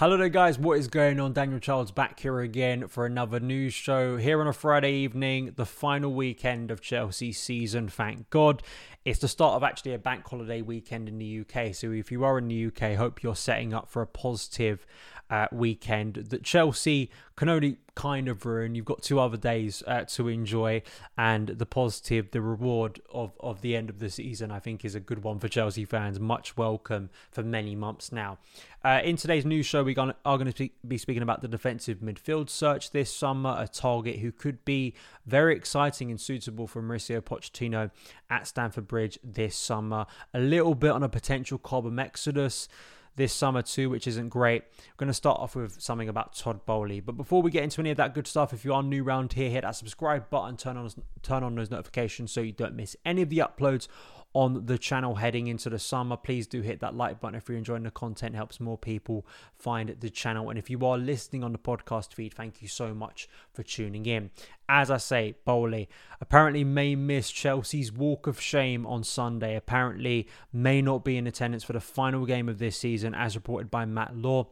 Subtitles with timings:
[0.00, 0.58] Hello there, guys.
[0.58, 1.34] What is going on?
[1.34, 5.66] Daniel Childs back here again for another news show here on a Friday evening, the
[5.66, 7.86] final weekend of Chelsea season.
[7.86, 8.62] Thank God.
[9.04, 11.74] It's the start of actually a bank holiday weekend in the UK.
[11.74, 14.86] So if you are in the UK, hope you're setting up for a positive
[15.30, 18.74] uh, weekend that Chelsea can only kind of ruin.
[18.74, 20.82] You've got two other days uh, to enjoy,
[21.16, 24.94] and the positive, the reward of, of the end of the season, I think, is
[24.94, 26.18] a good one for Chelsea fans.
[26.18, 28.38] Much welcome for many months now.
[28.84, 32.48] Uh, in today's news show, we are going to be speaking about the defensive midfield
[32.50, 34.94] search this summer, a target who could be
[35.26, 37.90] very exciting and suitable for Mauricio Pochettino
[38.28, 40.06] at Stamford Bridge this summer.
[40.34, 42.68] A little bit on a potential Cobham exodus
[43.16, 44.62] this summer too, which isn't great.
[44.62, 47.00] We're going to start off with something about Todd Boehly.
[47.00, 49.32] But before we get into any of that good stuff, if you are new around
[49.32, 50.90] here, hit that subscribe button, turn on
[51.22, 53.88] turn on those notifications so you don't miss any of the uploads
[54.32, 56.16] on the channel heading into the summer.
[56.16, 59.94] Please do hit that like button if you're enjoying the content, helps more people find
[60.00, 60.50] the channel.
[60.50, 64.06] And if you are listening on the podcast feed, thank you so much for tuning
[64.06, 64.30] in.
[64.68, 65.88] As I say, Boehly
[66.20, 71.64] apparently may miss Chelsea's walk of shame on Sunday, apparently may not be in attendance
[71.64, 74.48] for the final game of this season, as reported by Matt Law.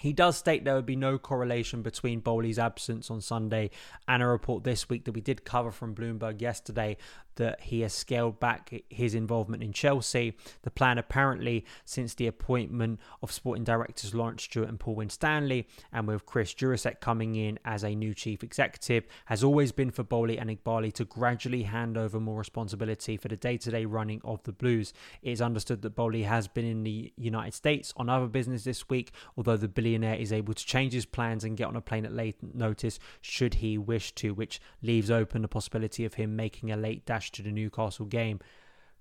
[0.00, 3.70] He does state there would be no correlation between Boehly's absence on Sunday
[4.08, 6.96] and a report this week that we did cover from Bloomberg yesterday
[7.36, 10.36] that he has scaled back his involvement in Chelsea.
[10.62, 16.06] The plan, apparently, since the appointment of sporting directors Laurence Stewart and Paul Winstanley, and
[16.06, 20.38] with Chris Jurasek coming in as a new chief executive, has always been for Boehly
[20.38, 24.42] and Eghbali to gradually hand over more responsibility for the day to day running of
[24.44, 24.92] the Blues.
[25.22, 28.88] It is understood that Boehly has been in the United States on other business this
[28.88, 32.06] week, although the billionaire is able to change his plans and get on a plane
[32.06, 36.70] at late notice should he wish to, which leaves open the possibility of him making
[36.70, 38.38] a late dash to the Newcastle game.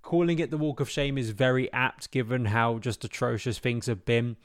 [0.01, 4.03] Calling it the walk of shame is very apt given how just atrocious things have
[4.05, 4.35] been.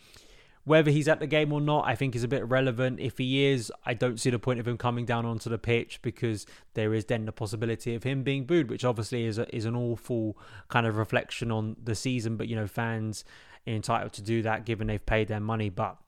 [0.65, 2.99] Whether he's at the game or not, I think is a bit relevant.
[2.99, 6.01] If he is, I don't see the point of him coming down onto the pitch
[6.03, 9.65] because there is then the possibility of him being booed, which obviously is a, is
[9.65, 10.37] an awful
[10.69, 12.37] kind of reflection on the season.
[12.37, 13.25] But you know, fans
[13.67, 15.69] are entitled to do that given they've paid their money.
[15.69, 15.99] But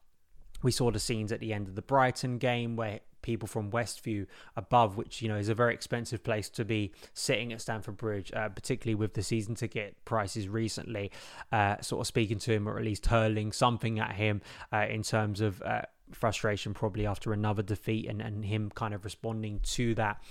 [0.63, 4.27] we saw the scenes at the end of the Brighton game where people from Westview
[4.57, 8.33] above, which you know is a very expensive place to be sitting at Stamford Bridge,
[8.33, 11.11] uh, particularly with the season ticket prices recently,
[11.53, 14.41] uh, sort of speaking to him or at least hurling something at him
[14.73, 15.83] uh, in terms of uh,
[16.13, 20.23] frustration, probably after another defeat, and, and him kind of responding to that.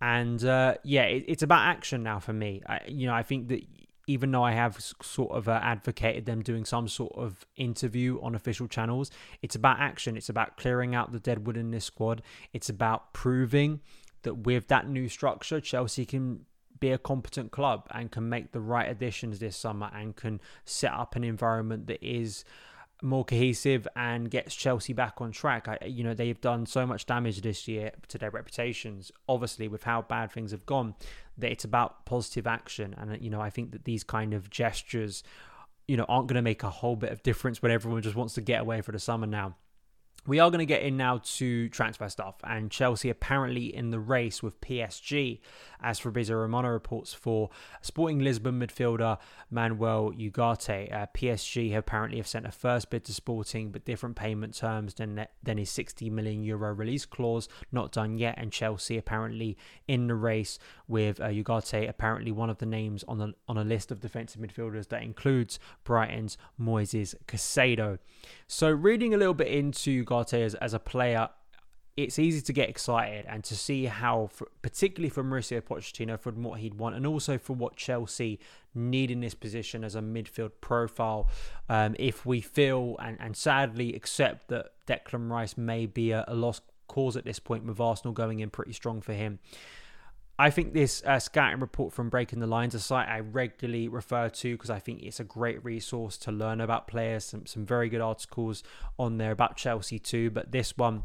[0.00, 2.62] And uh, yeah, it, it's about action now for me.
[2.66, 3.62] I, you know, I think that
[4.06, 8.34] even though I have sort of uh, advocated them doing some sort of interview on
[8.34, 9.10] official channels,
[9.42, 10.16] it's about action.
[10.16, 12.22] It's about clearing out the deadwood in this squad.
[12.52, 13.80] It's about proving
[14.22, 16.46] that with that new structure, Chelsea can
[16.80, 20.92] be a competent club and can make the right additions this summer and can set
[20.92, 22.44] up an environment that is
[23.04, 25.68] more cohesive and gets Chelsea back on track.
[25.68, 29.84] I, you know, they've done so much damage this year to their reputations, obviously, with
[29.84, 30.94] how bad things have gone,
[31.38, 32.94] that it's about positive action.
[32.98, 35.22] And, you know, I think that these kind of gestures,
[35.86, 38.34] you know, aren't going to make a whole bit of difference when everyone just wants
[38.34, 39.54] to get away for the summer now.
[40.26, 43.98] We are going to get in now to transfer stuff, and Chelsea apparently in the
[43.98, 45.40] race with PSG,
[45.82, 47.50] as Fabrizio Romano reports for
[47.82, 49.18] Sporting Lisbon midfielder
[49.50, 50.90] Manuel Ugarte.
[50.90, 55.26] Uh, PSG apparently have sent a first bid to Sporting, but different payment terms than
[55.42, 57.46] than his 60 million euro release clause.
[57.70, 60.58] Not done yet, and Chelsea apparently in the race
[60.88, 64.40] with uh, Ugarte, apparently one of the names on the on a list of defensive
[64.40, 67.98] midfielders that includes Brighton's Moises Caicedo.
[68.46, 71.28] So reading a little bit into Ugarte as, as a player,
[71.96, 76.32] it's easy to get excited and to see how, for, particularly for Mauricio Pochettino, for
[76.32, 78.40] what he'd want, and also for what Chelsea
[78.74, 81.28] need in this position as a midfield profile.
[81.68, 86.34] Um, if we feel and, and sadly accept that Declan Rice may be a, a
[86.34, 89.38] lost cause at this point, with Arsenal going in pretty strong for him.
[90.38, 94.28] I think this uh, scouting report from Breaking the Lines, a site I regularly refer
[94.28, 97.24] to because I think it's a great resource to learn about players.
[97.24, 98.64] Some some very good articles
[98.98, 101.04] on there about Chelsea too, but this one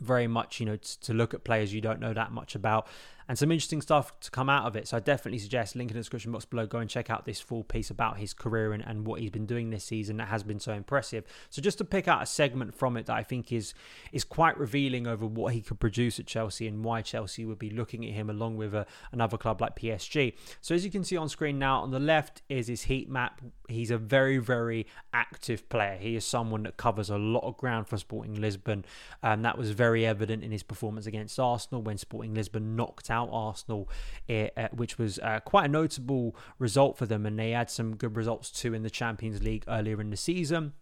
[0.00, 2.86] very much you know to look at players you don't know that much about
[3.30, 4.88] and some interesting stuff to come out of it.
[4.88, 6.66] So I definitely suggest link in the description box below.
[6.66, 9.46] Go and check out this full piece about his career and, and what he's been
[9.46, 11.22] doing this season that has been so impressive.
[11.48, 13.72] So just to pick out a segment from it that I think is
[14.10, 17.70] is quite revealing over what he could produce at Chelsea and why Chelsea would be
[17.70, 20.32] looking at him along with a, another club like PSG.
[20.60, 23.40] So as you can see on screen now, on the left is his heat map.
[23.68, 25.96] He's a very very active player.
[26.00, 28.84] He is someone that covers a lot of ground for Sporting Lisbon.
[29.22, 33.19] and that was very evident in his performance against Arsenal when Sporting Lisbon knocked out
[33.30, 33.88] Arsenal,
[34.28, 37.26] uh, which was uh, quite a notable result for them.
[37.26, 40.72] And they had some good results too in the Champions League earlier in the season.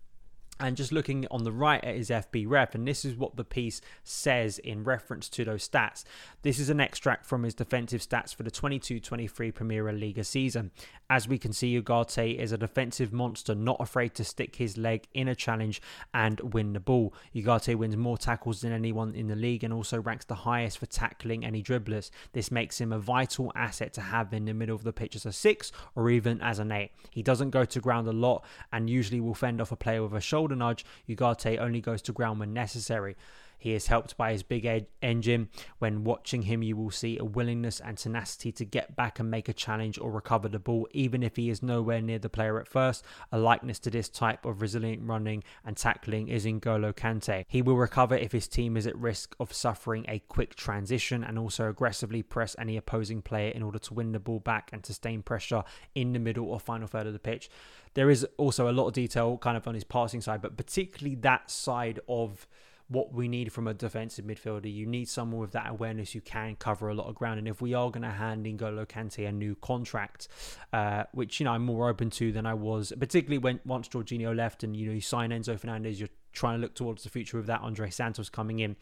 [0.61, 3.81] And just looking on the right at his FBref, and this is what the piece
[4.03, 6.03] says in reference to those stats.
[6.43, 10.73] This is an extract from his defensive stats for the 22 23 Premier League season.
[11.09, 15.07] As we can see, Ugarte is a defensive monster, not afraid to stick his leg
[15.15, 15.81] in a challenge
[16.13, 17.15] and win the ball.
[17.35, 20.87] Ugarte wins more tackles than anyone in the league and also ranks the highest for
[20.87, 22.11] tackling any dribblers.
[22.33, 25.25] This makes him a vital asset to have in the middle of the pitch as
[25.25, 26.91] a six or even as an eight.
[27.11, 30.15] He doesn't go to ground a lot and usually will fend off a player with
[30.15, 30.85] a shoulder nudge.
[31.09, 33.17] Ugarte only goes to ground when necessary.
[33.59, 35.49] He is helped by his big ed- engine.
[35.79, 39.49] When watching him, you will see a willingness and tenacity to get back and make
[39.49, 42.69] a challenge or recover the ball, even if he is nowhere near the player at
[42.69, 43.05] first.
[43.33, 47.45] A likeness to this type of resilient running and tackling is N'Golo Kante.
[47.49, 51.39] He will recover if his team is at risk of suffering a quick transition and
[51.39, 55.23] also aggressively press any opposing player in order to win the ball back and sustain
[55.23, 55.65] pressure
[55.95, 57.51] in the middle or final third of the pitch.
[57.95, 61.17] There is also a lot of detail kind of on his passing side, but particularly
[61.17, 62.47] that side of
[62.89, 64.73] what we need from a defensive midfielder.
[64.73, 67.39] You need someone with that awareness who can cover a lot of ground.
[67.39, 70.29] And if we are going to hand N'Golo Kante a new contract,
[70.73, 74.35] uh, which you know I'm more open to than I was, particularly when once Jorginho
[74.35, 77.37] left and you know you sign Enzo Fernandez, you're trying to look towards the future
[77.37, 78.77] with that Andrey Santos coming in.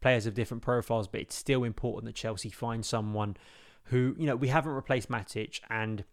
[0.00, 3.36] Players of different profiles, but it's still important that Chelsea find someone
[3.84, 6.04] who you know we haven't replaced Matic and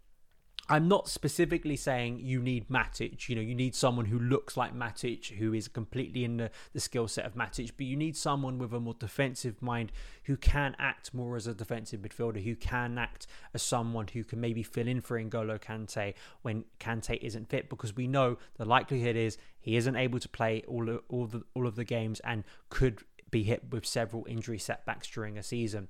[0.72, 3.28] I'm not specifically saying you need Matic.
[3.28, 6.80] You know, you need someone who looks like Matic, who is completely in the, the
[6.80, 9.92] skill set of Matic, but you need someone with a more defensive mind
[10.24, 14.40] who can act more as a defensive midfielder, who can act as someone who can
[14.40, 19.18] maybe fill in for N'Golo Kante when Kante isn't fit, because we know the likelihood
[19.18, 22.46] is he isn't able to play all of, all the all of the games and
[22.70, 25.90] could be hit with several injury setbacks during a season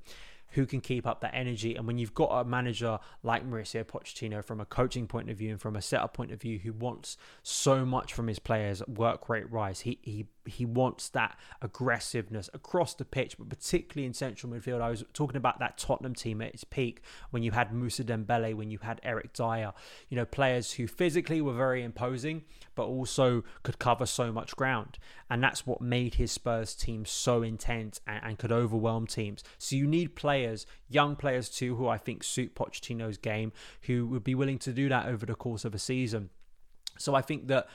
[0.51, 1.75] who can keep up that energy.
[1.75, 5.51] And when you've got a manager like Mauricio Pochettino, from a coaching point of view
[5.51, 9.29] and from a setup point of view, who wants so much from his players, work
[9.29, 14.51] rate rise, he he he wants that aggressiveness across the pitch, but particularly in central
[14.51, 14.81] midfield.
[14.81, 18.55] I was talking about that Tottenham team at its peak when you had Moussa Dembele,
[18.55, 19.73] when you had Eric Dier,
[20.09, 22.43] you know, players who physically were very imposing,
[22.75, 24.97] but also could cover so much ground.
[25.29, 29.43] And that's what made his Spurs team so intense and, and could overwhelm teams.
[29.57, 33.51] So you need players, young players too, who I think suit Pochettino's game,
[33.83, 36.29] who would be willing to do that over the course of a season.
[36.97, 37.67] So I think that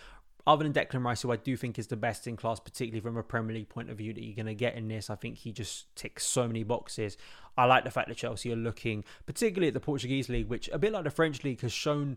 [0.47, 3.17] other than Declan Rice, who I do think is the best in class, particularly from
[3.17, 5.11] a Premier League point of view, that you're going to get in this.
[5.11, 7.17] I think he just ticks so many boxes.
[7.57, 10.79] I like the fact that Chelsea are looking, particularly at the Portuguese league, which a
[10.79, 12.17] bit like the French league has shown.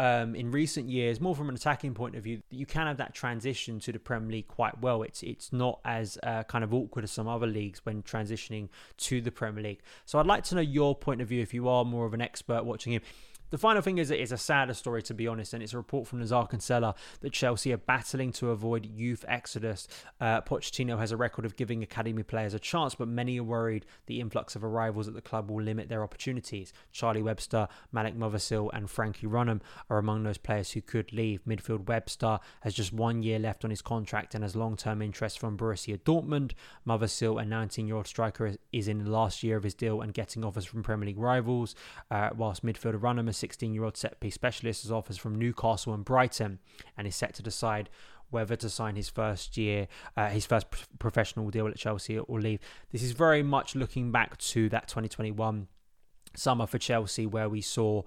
[0.00, 3.12] Um, in recent years, more from an attacking point of view, you can have that
[3.12, 5.02] transition to the Premier League quite well.
[5.02, 9.20] It's it's not as uh, kind of awkward as some other leagues when transitioning to
[9.20, 9.80] the Premier League.
[10.06, 12.22] So I'd like to know your point of view if you are more of an
[12.22, 13.02] expert watching him.
[13.50, 16.06] The final thing is it's a sadder story to be honest, and it's a report
[16.06, 19.88] from Nizaar Kinsella that Chelsea are battling to avoid youth exodus.
[20.20, 23.86] Uh, Pochettino has a record of giving academy players a chance, but many are worried
[24.06, 26.72] the influx of arrivals at the club will limit their opportunities.
[26.92, 31.42] Charlie Webster, Malik Mothersille, and Frankie Runham are among those players who could leave.
[31.44, 35.58] Midfield Webster has just one year left on his contract and has long-term interest from
[35.58, 36.52] Borussia Dortmund.
[36.86, 40.64] Mothersille, a 19-year-old striker, is in the last year of his deal and getting offers
[40.64, 41.74] from Premier League rivals,
[42.12, 45.92] uh, whilst midfielder Runham is 16 year old set piece specialist has offers from Newcastle
[45.92, 46.58] and Brighton
[46.96, 47.90] and is set to decide
[48.30, 50.66] whether to sign his first year, uh, his first
[50.98, 52.60] professional deal at Chelsea or leave.
[52.92, 55.66] This is very much looking back to that 2021
[56.36, 58.02] summer for Chelsea where we saw.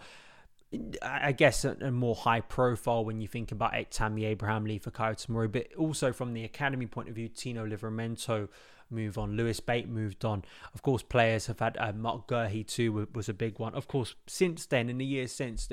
[1.03, 4.79] I guess a, a, more high profile when you think about it, Tammy Abraham, Lee
[4.79, 8.49] for Tomori, but also from the academy point of view, Tino Livramento
[8.89, 9.35] move on.
[9.35, 10.43] Lewis Bate moved on.
[10.73, 13.73] Of course, players have had uh, Marc Guéhi too was a big one.
[13.75, 15.69] Of course, since then, in the years since,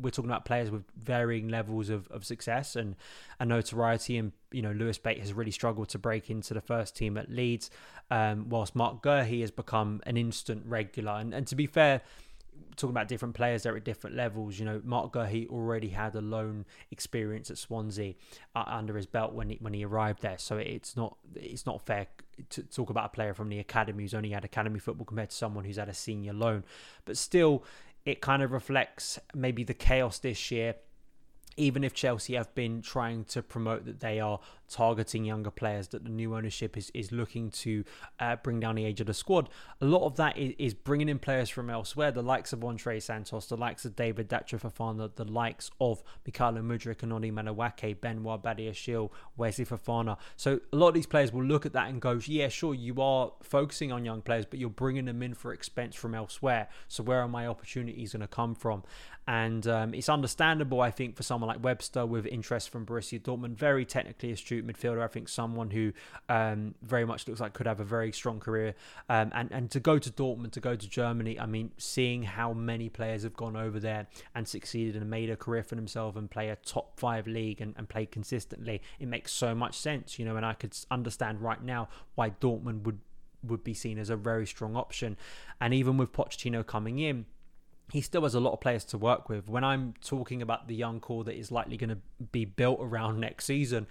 [0.00, 2.96] we're talking about players with varying levels of, of success and,
[3.38, 4.18] and notoriety.
[4.18, 7.30] And you know, Lewis Bate has really struggled to break into the first team at
[7.30, 7.70] Leeds,
[8.10, 11.12] um, whilst Marc Guéhi has become an instant regular.
[11.12, 12.02] And, and to be fair
[12.76, 14.58] talking about different players there at different levels.
[14.58, 18.14] You know, Marc Guéhi already had a loan experience at Swansea
[18.54, 20.38] uh, under his belt when he, when he arrived there.
[20.38, 22.06] So it's not it's not fair
[22.50, 25.36] to talk about a player from the academy who's only had academy football compared to
[25.36, 26.64] someone who's had a senior loan.
[27.04, 27.64] But still,
[28.04, 30.74] it kind of reflects maybe the chaos this year
[31.56, 36.04] even if Chelsea have been trying to promote that they are targeting younger players, that
[36.04, 37.84] the new ownership is, is looking to
[38.18, 39.48] uh, bring down the age of the squad,
[39.80, 43.00] a lot of that is, is bringing in players from elsewhere, the likes of Andrey
[43.00, 48.00] Santos, the likes of David Datro Fofana, the likes of Mykhailo Mudryk and Noni Madueke,
[48.00, 50.16] Benoit Badiashile, Wesley Fofana.
[50.36, 53.00] So a lot of these players will look at that and go, yeah, sure, you
[53.00, 56.68] are focusing on young players, but you're bringing them in for expense from elsewhere.
[56.88, 58.82] So where are my opportunities going to come from?
[59.26, 63.56] And um, it's understandable, I think, for someone like Webster with interest from Borussia Dortmund,
[63.56, 65.02] very technically astute midfielder.
[65.02, 65.92] I think someone who
[66.28, 68.74] um, very much looks like could have a very strong career.
[69.08, 72.52] Um, and and to go to Dortmund, to go to Germany, I mean, seeing how
[72.52, 76.30] many players have gone over there and succeeded and made a career for themselves and
[76.30, 80.24] play a top five league and, and play consistently, it makes so much sense, you
[80.24, 80.36] know.
[80.36, 83.00] And I could understand right now why Dortmund would
[83.46, 85.16] would be seen as a very strong option.
[85.60, 87.26] And even with Pochettino coming in
[87.92, 89.48] he still has a lot of players to work with.
[89.48, 91.98] When I'm talking about the young core that is likely going to
[92.32, 93.86] be built around next season,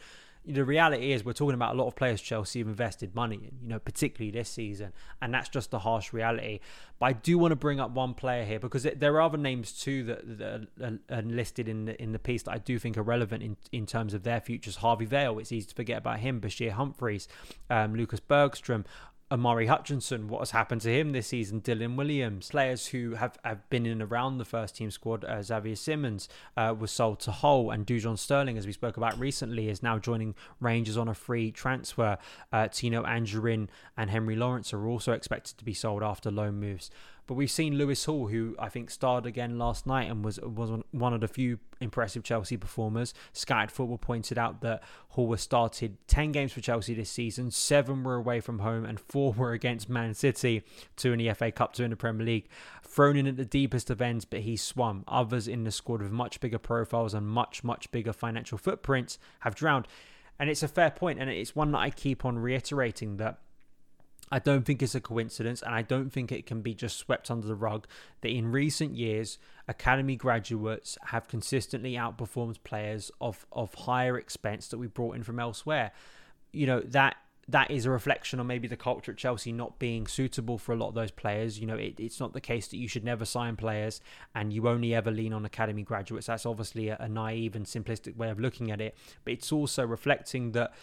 [0.46, 3.58] the reality is we're talking about a lot of players Chelsea have invested money in,
[3.62, 6.60] you know, particularly this season, and that's just the harsh reality.
[7.00, 9.72] But I do want to bring up one player here because there are other names
[9.72, 13.04] too that, that are listed in the in the piece that I do think are
[13.04, 14.78] relevant in in terms of their futures.
[14.78, 16.42] Harvey Vale, it's easy to forget about him.
[16.42, 17.30] Bashir Humphreys,
[17.70, 18.84] um, Lucas Bergstrom,
[19.34, 23.68] Omari Hutchinson, what has happened to him this season, Dylan Williams, players who have, have
[23.72, 25.26] been in and around the first team squad.
[25.26, 29.18] Uh, Xavier Simons uh, was sold to Hull, and Dujon Sterling, as we spoke about
[29.20, 32.20] recently, is now joining Rangers on a free transfer.
[32.52, 36.92] Uh, Tino Anjorin and Henry Lawrence are also expected to be sold after loan moves.
[37.26, 40.82] But we've seen Lewis Hall, who I think starred again last night and was was
[40.92, 43.14] one of the few impressive Chelsea performers.
[43.32, 48.04] Scattered Football pointed out that Hall was started 10 games for Chelsea this season, seven
[48.04, 50.64] were away from home, and four were against Man City,
[50.96, 52.50] two in the FA Cup, two in the Premier League.
[52.84, 55.04] Thrown in at the deepest of ends, but he swum.
[55.08, 59.56] Others in the squad with much bigger profiles and much, much bigger financial footprints have
[59.56, 59.88] drowned.
[60.40, 63.40] And it's a fair point, and it's one that I keep on reiterating that
[64.34, 67.30] I don't think it's a coincidence, and I don't think it can be just swept
[67.30, 67.86] under the rug
[68.22, 69.38] that in recent years,
[69.68, 75.40] academy graduates have consistently outperformed players of, of higher expense that we brought in from
[75.40, 75.92] elsewhere.
[76.52, 77.16] You know, that
[77.48, 80.78] that is a reflection on maybe the culture at Chelsea not being suitable for a
[80.78, 81.60] lot of those players.
[81.60, 84.02] You know, it, it's not the case that you should never sign players
[84.34, 86.26] and you only ever lean on academy graduates.
[86.26, 88.98] That's obviously a, a naive and simplistic way of looking at it.
[89.26, 90.74] But it's also reflecting that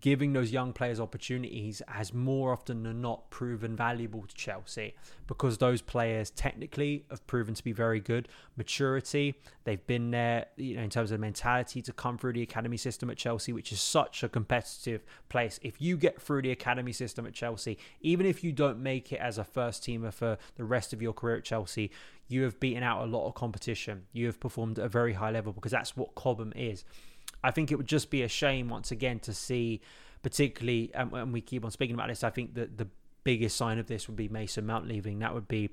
[0.00, 4.94] giving those young players opportunities has more often than not proven valuable to Chelsea
[5.26, 8.28] because those players technically have proven to be very good.
[8.56, 12.76] Maturity, they've been there, you know, in terms of mentality to come through the academy
[12.76, 15.58] system at Chelsea, which is such a competitive place.
[15.62, 19.20] If you get through the academy system at Chelsea, even if you don't make it
[19.20, 21.90] as a first teamer for the rest of your career at Chelsea,
[22.28, 24.04] you have beaten out a lot of competition.
[24.12, 26.84] You have performed at a very high level because that's what Cobham is.
[27.42, 29.80] I think it would just be a shame once again to see,
[30.22, 32.24] particularly, um, and we keep on speaking about this.
[32.24, 32.88] I think that the
[33.24, 35.18] biggest sign of this would be Mason Mount leaving.
[35.20, 35.70] That would be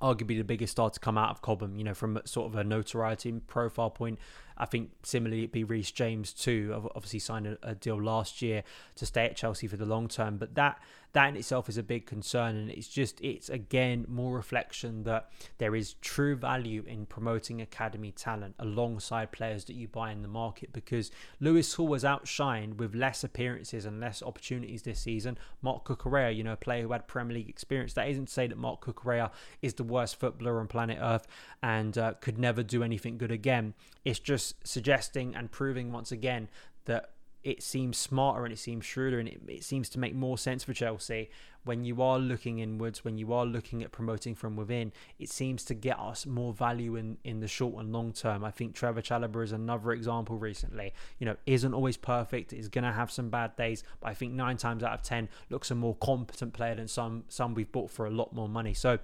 [0.00, 2.64] arguably the biggest star to come out of Cobham, you know, from sort of a
[2.64, 4.18] notoriety profile point.
[4.56, 6.90] I think similarly it'd be Reece James too.
[6.94, 8.62] Obviously signed a, a, deal last year
[8.96, 10.80] to stay at Chelsea for the long term, but that
[11.14, 15.30] that in itself is a big concern, and it's just it's again more reflection that
[15.58, 20.28] there is true value in promoting academy talent alongside players that you buy in the
[20.28, 20.72] market.
[20.72, 25.38] Because Lewis Hall was outshined with less appearances and less opportunities this season.
[25.62, 27.92] Marc Cucurella, you know, a player who had Premier League experience.
[27.92, 29.30] That isn't to say that Marc Cucurella
[29.62, 31.28] is the worst footballer on planet Earth
[31.62, 33.74] and uh, could never do anything good again.
[34.04, 36.48] It's just suggesting and proving once again
[36.86, 37.13] that
[37.44, 40.64] it seems smarter and it seems shrewder and it, it seems to make more sense
[40.64, 41.28] for Chelsea
[41.64, 44.92] when you are looking inwards, when you are looking at promoting from within.
[45.18, 48.44] It seems to get us more value in, in the short and long term.
[48.44, 50.94] I think Trevoh Chalobah is another example recently.
[51.18, 54.32] You know, isn't always perfect, is going to have some bad days, but I think
[54.32, 57.90] nine times out of ten looks a more competent player than some some we've bought
[57.90, 58.74] for a lot more money.
[58.74, 58.98] So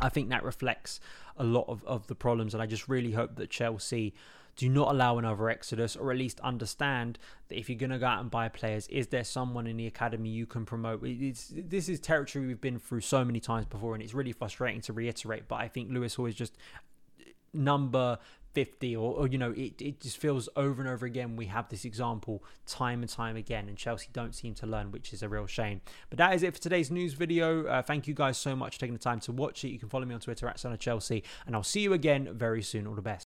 [0.00, 1.00] I think that reflects
[1.36, 4.14] a lot of, of the problems, and I just really hope that Chelsea
[4.60, 8.04] do not allow another exodus, or at least understand that if you're going to go
[8.04, 11.00] out and buy players, is there someone in the academy you can promote?
[11.02, 14.82] It's, this is territory we've been through so many times before, and it's really frustrating
[14.82, 15.48] to reiterate.
[15.48, 16.58] But I think Lewis is just
[17.54, 18.18] number
[18.52, 21.68] 50 or, or, you know it, it just feels over and over again we have
[21.68, 25.28] this example time and time again and chelsea don't seem to learn which is a
[25.28, 28.56] real shame but that is it for today's news video uh, thank you guys so
[28.56, 30.58] much for taking the time to watch it you can follow me on twitter at
[30.58, 33.26] son of chelsea and i'll see you again very soon all the best